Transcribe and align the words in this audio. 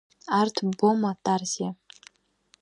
Арҭ 0.39 0.55
ббома, 0.77 1.11
Тарзиа? 1.23 1.69